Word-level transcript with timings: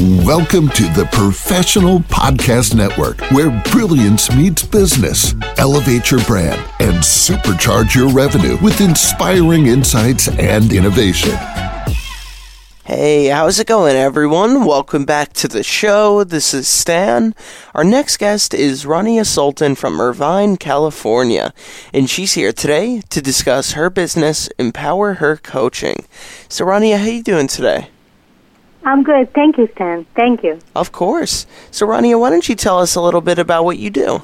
Welcome 0.00 0.70
to 0.70 0.82
the 0.92 1.08
Professional 1.12 2.00
Podcast 2.00 2.74
Network, 2.74 3.20
where 3.30 3.62
brilliance 3.70 4.28
meets 4.34 4.64
business. 4.64 5.36
Elevate 5.56 6.10
your 6.10 6.20
brand 6.24 6.60
and 6.80 6.96
supercharge 6.96 7.94
your 7.94 8.08
revenue 8.08 8.58
with 8.60 8.80
inspiring 8.80 9.66
insights 9.66 10.26
and 10.26 10.72
innovation. 10.72 11.30
Hey, 12.84 13.26
how's 13.26 13.60
it 13.60 13.68
going, 13.68 13.94
everyone? 13.94 14.64
Welcome 14.64 15.04
back 15.04 15.32
to 15.34 15.46
the 15.46 15.62
show. 15.62 16.24
This 16.24 16.52
is 16.52 16.66
Stan. 16.66 17.32
Our 17.72 17.84
next 17.84 18.16
guest 18.16 18.52
is 18.52 18.84
Rania 18.84 19.24
Sultan 19.24 19.76
from 19.76 20.00
Irvine, 20.00 20.56
California, 20.56 21.54
and 21.92 22.10
she's 22.10 22.32
here 22.32 22.52
today 22.52 23.00
to 23.10 23.22
discuss 23.22 23.74
her 23.74 23.90
business, 23.90 24.48
Empower 24.58 25.14
Her 25.14 25.36
Coaching. 25.36 26.04
So, 26.48 26.64
Rania, 26.64 26.98
how 26.98 27.04
are 27.04 27.10
you 27.10 27.22
doing 27.22 27.46
today? 27.46 27.90
I'm 28.84 29.02
good. 29.02 29.32
Thank 29.34 29.56
you, 29.56 29.68
Stan. 29.74 30.06
Thank 30.14 30.42
you. 30.42 30.58
Of 30.74 30.92
course. 30.92 31.46
So, 31.70 31.86
Rania, 31.86 32.20
why 32.20 32.30
don't 32.30 32.48
you 32.48 32.54
tell 32.54 32.78
us 32.78 32.94
a 32.94 33.00
little 33.00 33.20
bit 33.20 33.38
about 33.38 33.64
what 33.64 33.78
you 33.78 33.90
do? 33.90 34.22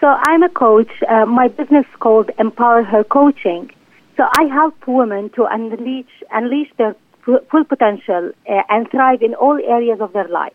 So, 0.00 0.06
I'm 0.06 0.42
a 0.42 0.48
coach. 0.48 0.90
Uh, 1.08 1.26
my 1.26 1.48
business 1.48 1.84
is 1.86 1.96
called 2.00 2.30
Empower 2.38 2.82
Her 2.82 3.04
Coaching. 3.04 3.70
So, 4.16 4.24
I 4.38 4.44
help 4.44 4.74
women 4.86 5.30
to 5.30 5.44
unleash 5.44 6.06
unleash 6.30 6.70
their 6.78 6.96
full 7.24 7.64
potential 7.64 8.32
uh, 8.48 8.62
and 8.68 8.90
thrive 8.90 9.22
in 9.22 9.34
all 9.34 9.58
areas 9.58 10.00
of 10.00 10.12
their 10.12 10.28
life. 10.28 10.54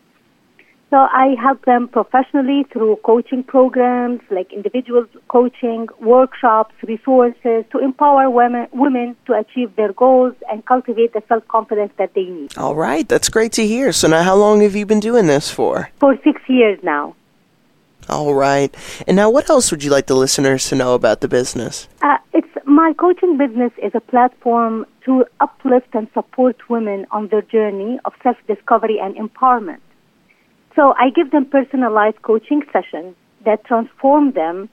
So 0.90 0.96
I 0.96 1.36
help 1.40 1.66
them 1.66 1.86
professionally 1.88 2.64
through 2.72 2.96
coaching 3.04 3.42
programs 3.42 4.20
like 4.30 4.52
individual 4.54 5.04
coaching, 5.28 5.88
workshops, 6.00 6.74
resources 6.82 7.64
to 7.72 7.78
empower 7.78 8.30
women, 8.30 8.68
women 8.72 9.14
to 9.26 9.34
achieve 9.34 9.76
their 9.76 9.92
goals 9.92 10.34
and 10.50 10.64
cultivate 10.64 11.12
the 11.12 11.22
self 11.28 11.46
confidence 11.48 11.92
that 11.98 12.14
they 12.14 12.24
need. 12.24 12.56
All 12.56 12.74
right, 12.74 13.06
that's 13.06 13.28
great 13.28 13.52
to 13.52 13.66
hear. 13.66 13.92
So 13.92 14.08
now, 14.08 14.22
how 14.22 14.36
long 14.36 14.62
have 14.62 14.74
you 14.74 14.86
been 14.86 15.00
doing 15.00 15.26
this 15.26 15.50
for? 15.50 15.90
For 16.00 16.16
six 16.24 16.40
years 16.48 16.78
now. 16.82 17.14
All 18.08 18.32
right. 18.32 18.74
And 19.06 19.16
now, 19.16 19.28
what 19.28 19.50
else 19.50 19.70
would 19.70 19.84
you 19.84 19.90
like 19.90 20.06
the 20.06 20.16
listeners 20.16 20.68
to 20.68 20.74
know 20.74 20.94
about 20.94 21.20
the 21.20 21.28
business? 21.28 21.86
Uh, 22.00 22.16
it's 22.32 22.48
my 22.64 22.94
coaching 22.98 23.36
business 23.36 23.72
is 23.82 23.92
a 23.94 24.00
platform 24.00 24.86
to 25.04 25.26
uplift 25.40 25.94
and 25.94 26.08
support 26.14 26.56
women 26.70 27.06
on 27.10 27.28
their 27.28 27.42
journey 27.42 28.00
of 28.06 28.14
self 28.22 28.38
discovery 28.46 28.98
and 28.98 29.14
empowerment. 29.16 29.80
So 30.78 30.94
I 30.96 31.10
give 31.10 31.32
them 31.32 31.44
personalized 31.44 32.22
coaching 32.22 32.62
sessions 32.72 33.16
that 33.44 33.64
transform 33.64 34.30
them 34.30 34.68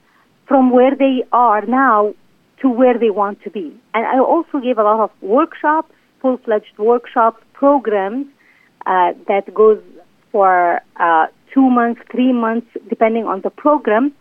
from 0.48 0.70
where 0.70 0.96
they 0.96 1.24
are 1.32 1.66
now 1.66 2.14
to 2.62 2.70
where 2.70 2.96
they 2.96 3.10
want 3.10 3.42
to 3.42 3.50
be. 3.50 3.76
And 3.96 4.06
I 4.06 4.20
also 4.20 4.60
give 4.60 4.78
a 4.78 4.84
lot 4.84 5.00
of 5.00 5.10
workshops, 5.22 5.92
full-fledged 6.22 6.78
workshop 6.78 7.42
programs 7.54 8.28
uh, 8.86 9.14
that 9.28 9.52
goes 9.52 9.82
for 10.32 10.80
uh, 10.98 11.26
two 11.52 11.68
months, 11.72 12.02
three 12.12 12.34
months, 12.34 12.68
depending 12.88 13.26
on 13.26 13.42
the 13.42 13.50
program, 13.50 14.14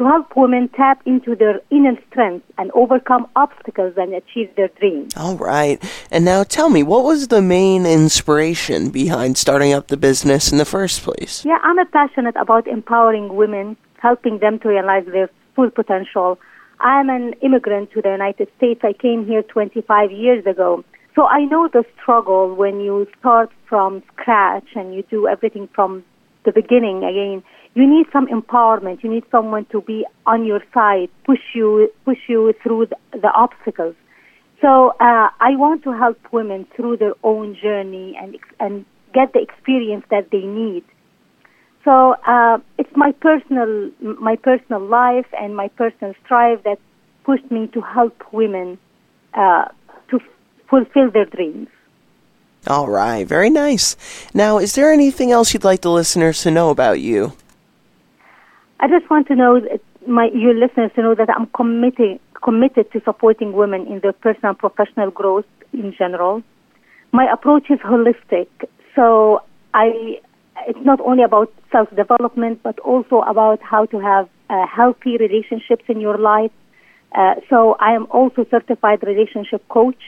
to 0.00 0.06
help 0.06 0.34
women 0.34 0.66
tap 0.68 1.02
into 1.04 1.36
their 1.36 1.60
inner 1.70 1.94
strength 2.08 2.46
and 2.56 2.70
overcome 2.72 3.26
obstacles 3.36 3.92
and 3.98 4.14
achieve 4.14 4.48
their 4.56 4.68
dreams. 4.80 5.12
All 5.14 5.36
right. 5.36 5.78
And 6.10 6.24
now 6.24 6.42
tell 6.42 6.70
me, 6.70 6.82
what 6.82 7.04
was 7.04 7.28
the 7.28 7.42
main 7.42 7.84
inspiration 7.84 8.88
behind 8.88 9.36
starting 9.36 9.74
up 9.74 9.88
the 9.88 9.98
business 9.98 10.50
in 10.50 10.56
the 10.56 10.64
first 10.64 11.02
place? 11.02 11.44
Yeah, 11.44 11.58
I'm 11.62 11.76
passionate 11.88 12.34
about 12.36 12.66
empowering 12.66 13.36
women, 13.36 13.76
helping 13.98 14.38
them 14.38 14.58
to 14.60 14.68
realize 14.70 15.04
their 15.04 15.28
full 15.54 15.70
potential. 15.70 16.38
I'm 16.80 17.10
an 17.10 17.34
immigrant 17.42 17.92
to 17.92 18.00
the 18.00 18.08
United 18.08 18.48
States. 18.56 18.80
I 18.82 18.94
came 18.94 19.26
here 19.26 19.42
25 19.42 20.12
years 20.12 20.46
ago. 20.46 20.82
So 21.14 21.26
I 21.26 21.44
know 21.44 21.68
the 21.70 21.84
struggle 22.00 22.54
when 22.54 22.80
you 22.80 23.06
start 23.18 23.50
from 23.68 24.02
scratch 24.14 24.68
and 24.74 24.94
you 24.94 25.02
do 25.10 25.28
everything 25.28 25.68
from 25.74 26.04
the 26.46 26.52
beginning 26.52 27.04
again 27.04 27.42
you 27.74 27.86
need 27.86 28.06
some 28.12 28.26
empowerment. 28.26 29.02
You 29.02 29.10
need 29.10 29.24
someone 29.30 29.64
to 29.66 29.80
be 29.80 30.04
on 30.26 30.44
your 30.44 30.62
side, 30.74 31.08
push 31.24 31.40
you, 31.54 31.90
push 32.04 32.18
you 32.28 32.52
through 32.62 32.86
the, 32.86 33.18
the 33.18 33.30
obstacles. 33.30 33.94
So 34.60 34.90
uh, 35.00 35.30
I 35.40 35.56
want 35.56 35.84
to 35.84 35.92
help 35.92 36.18
women 36.32 36.66
through 36.76 36.98
their 36.98 37.14
own 37.22 37.56
journey 37.62 38.16
and 38.20 38.36
and 38.58 38.84
get 39.14 39.32
the 39.32 39.40
experience 39.40 40.04
that 40.10 40.30
they 40.30 40.42
need. 40.42 40.84
So 41.84 42.14
uh, 42.26 42.58
it's 42.76 42.94
my 42.94 43.12
personal 43.12 43.90
my 44.00 44.36
personal 44.36 44.84
life 44.84 45.26
and 45.38 45.56
my 45.56 45.68
personal 45.68 46.14
strive 46.24 46.62
that 46.64 46.78
pushed 47.24 47.50
me 47.50 47.68
to 47.68 47.80
help 47.80 48.32
women 48.32 48.78
uh, 49.32 49.68
to 50.10 50.16
f- 50.16 50.22
fulfill 50.68 51.10
their 51.10 51.24
dreams. 51.24 51.68
All 52.66 52.90
right, 52.90 53.26
very 53.26 53.48
nice. 53.48 53.96
Now, 54.34 54.58
is 54.58 54.74
there 54.74 54.92
anything 54.92 55.32
else 55.32 55.54
you'd 55.54 55.64
like 55.64 55.80
the 55.80 55.90
listeners 55.90 56.42
to 56.42 56.50
know 56.50 56.68
about 56.68 57.00
you? 57.00 57.32
I 58.80 58.88
just 58.88 59.10
want 59.10 59.28
to 59.28 59.36
know 59.36 59.60
my 60.08 60.30
your 60.34 60.54
listeners 60.54 60.90
to 60.96 61.02
know 61.02 61.14
that 61.14 61.28
I'm 61.28 61.46
committed 61.48 62.18
committed 62.42 62.90
to 62.92 63.02
supporting 63.04 63.52
women 63.52 63.86
in 63.86 64.00
their 64.00 64.14
personal 64.14 64.54
professional 64.54 65.10
growth 65.10 65.44
in 65.74 65.94
general. 65.96 66.42
My 67.12 67.30
approach 67.30 67.70
is 67.70 67.78
holistic, 67.80 68.48
so 68.96 69.42
I 69.74 70.20
it's 70.66 70.78
not 70.82 70.98
only 71.00 71.22
about 71.22 71.52
self 71.70 71.94
development 71.94 72.62
but 72.62 72.78
also 72.80 73.20
about 73.20 73.60
how 73.62 73.84
to 73.84 73.98
have 74.00 74.30
uh, 74.48 74.66
healthy 74.66 75.18
relationships 75.18 75.84
in 75.88 76.00
your 76.00 76.16
life. 76.16 76.52
Uh, 77.14 77.34
so 77.50 77.76
I 77.80 77.92
am 77.92 78.06
also 78.10 78.46
certified 78.50 79.02
relationship 79.02 79.66
coach 79.68 80.00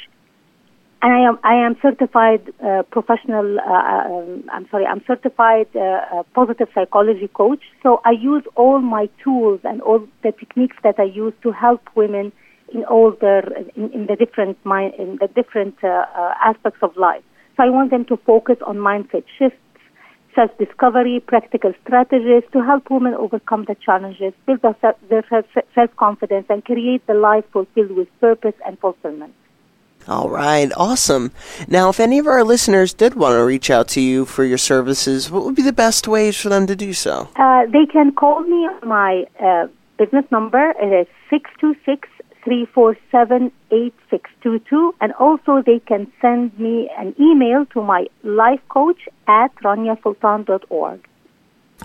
and 1.02 1.12
I 1.12 1.28
am 1.28 1.38
I 1.42 1.54
am 1.66 1.76
certified 1.82 2.52
uh, 2.64 2.84
professional. 2.90 3.58
Uh, 3.58 3.72
um, 3.72 4.44
I'm 4.52 4.68
sorry, 4.70 4.86
I'm 4.86 5.02
certified 5.04 5.66
uh, 5.74 5.80
uh, 5.80 6.22
positive 6.32 6.68
psychology 6.74 7.28
coach. 7.28 7.60
So 7.82 8.00
I 8.04 8.12
use 8.12 8.44
all 8.54 8.80
my 8.80 9.08
tools 9.22 9.60
and 9.64 9.82
all 9.82 10.06
the 10.22 10.32
techniques 10.32 10.76
that 10.84 11.00
I 11.00 11.04
use 11.04 11.34
to 11.42 11.50
help 11.50 11.80
women 11.96 12.30
in 12.72 12.84
all 12.84 13.16
their 13.20 13.42
in, 13.74 13.90
in 13.92 14.06
the 14.06 14.14
different 14.14 14.64
mind 14.64 14.94
in 14.96 15.18
the 15.20 15.26
different 15.26 15.74
uh, 15.82 16.06
uh, 16.16 16.34
aspects 16.44 16.78
of 16.82 16.96
life. 16.96 17.24
So 17.56 17.64
I 17.64 17.70
want 17.70 17.90
them 17.90 18.04
to 18.06 18.16
focus 18.18 18.56
on 18.64 18.76
mindset 18.76 19.24
shifts, 19.38 19.58
self 20.36 20.56
discovery, 20.56 21.20
practical 21.26 21.72
strategies 21.84 22.44
to 22.52 22.62
help 22.62 22.88
women 22.90 23.14
overcome 23.14 23.64
the 23.66 23.74
challenges, 23.84 24.34
build 24.46 24.60
their, 24.62 24.94
their 25.10 25.24
self 25.74 25.96
confidence, 25.96 26.46
and 26.48 26.64
create 26.64 27.04
the 27.08 27.14
life 27.14 27.44
fulfilled 27.52 27.90
with 27.90 28.08
purpose 28.20 28.54
and 28.64 28.78
fulfillment. 28.78 29.34
All 30.08 30.28
right, 30.28 30.70
awesome. 30.76 31.30
Now, 31.68 31.88
if 31.88 32.00
any 32.00 32.18
of 32.18 32.26
our 32.26 32.42
listeners 32.42 32.92
did 32.92 33.14
want 33.14 33.34
to 33.34 33.44
reach 33.44 33.70
out 33.70 33.88
to 33.88 34.00
you 34.00 34.24
for 34.24 34.44
your 34.44 34.58
services, 34.58 35.30
what 35.30 35.44
would 35.44 35.54
be 35.54 35.62
the 35.62 35.72
best 35.72 36.08
ways 36.08 36.36
for 36.40 36.48
them 36.48 36.66
to 36.66 36.74
do 36.74 36.92
so? 36.92 37.28
Uh, 37.36 37.66
they 37.66 37.86
can 37.86 38.12
call 38.12 38.40
me 38.40 38.66
on 38.66 38.88
my 38.88 39.24
uh, 39.40 39.68
business 39.98 40.24
number. 40.30 40.72
It 40.80 40.92
is 40.92 41.06
626 41.30 42.08
347 42.44 43.52
8622. 43.70 44.94
And 45.00 45.12
also, 45.14 45.62
they 45.64 45.78
can 45.78 46.10
send 46.20 46.58
me 46.58 46.90
an 46.98 47.14
email 47.20 47.64
to 47.66 47.82
my 47.82 48.06
life 48.24 48.60
coach 48.68 49.08
at 49.28 49.54
raniasultan.org. 49.56 51.06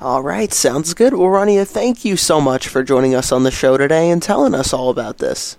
All 0.01 0.21
right, 0.21 0.51
sounds 0.53 0.93
good. 0.93 1.13
Well, 1.13 1.29
Rania, 1.29 1.67
thank 1.67 2.05
you 2.05 2.17
so 2.17 2.39
much 2.39 2.67
for 2.67 2.83
joining 2.83 3.15
us 3.15 3.31
on 3.31 3.43
the 3.43 3.51
show 3.51 3.77
today 3.77 4.09
and 4.09 4.21
telling 4.21 4.53
us 4.53 4.73
all 4.73 4.89
about 4.89 5.17
this. 5.17 5.57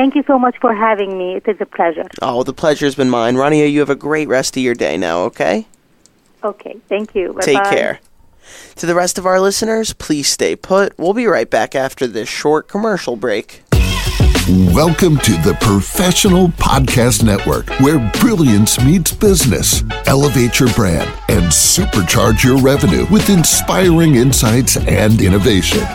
Thank 0.00 0.14
you 0.14 0.24
so 0.26 0.38
much 0.38 0.56
for 0.62 0.74
having 0.74 1.18
me. 1.18 1.34
It 1.34 1.46
is 1.46 1.58
a 1.60 1.66
pleasure. 1.66 2.06
Oh, 2.22 2.42
the 2.42 2.54
pleasure's 2.54 2.94
been 2.94 3.10
mine. 3.10 3.34
Rania, 3.34 3.70
you 3.70 3.80
have 3.80 3.90
a 3.90 3.94
great 3.94 4.28
rest 4.28 4.56
of 4.56 4.62
your 4.62 4.72
day 4.72 4.96
now, 4.96 5.24
okay? 5.24 5.66
Okay, 6.42 6.78
thank 6.88 7.14
you. 7.14 7.34
Bye-bye. 7.34 7.42
Take 7.42 7.64
care. 7.64 8.00
To 8.76 8.86
the 8.86 8.94
rest 8.94 9.18
of 9.18 9.26
our 9.26 9.38
listeners, 9.38 9.92
please 9.92 10.26
stay 10.26 10.56
put. 10.56 10.98
We'll 10.98 11.12
be 11.12 11.26
right 11.26 11.50
back 11.50 11.74
after 11.74 12.06
this 12.06 12.30
short 12.30 12.66
commercial 12.66 13.14
break. 13.14 13.62
Welcome 14.72 15.18
to 15.18 15.32
the 15.32 15.54
Professional 15.60 16.48
Podcast 16.48 17.22
Network, 17.22 17.68
where 17.80 17.98
brilliance 18.20 18.82
meets 18.82 19.12
business. 19.12 19.84
Elevate 20.06 20.58
your 20.58 20.72
brand 20.72 21.10
and 21.28 21.52
supercharge 21.52 22.42
your 22.42 22.56
revenue 22.56 23.04
with 23.10 23.28
inspiring 23.28 24.14
insights 24.14 24.78
and 24.78 25.20
innovation. 25.20 25.86